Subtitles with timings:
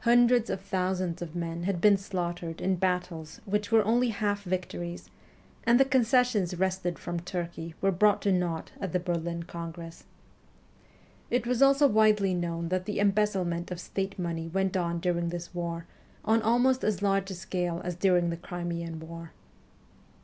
[0.00, 5.08] Hundreds of thousands of men had been slaughtered in battles which were only hah* victories,
[5.62, 10.02] and the concessions wrested from Turkey were brought to naught at the Berlin Congress.
[11.30, 14.76] It was also WESTERN EUROPE 223 widely known that the embezzlement of State money went
[14.76, 15.86] on during this war
[16.24, 19.30] on almost as large a scale as during the Crimean war.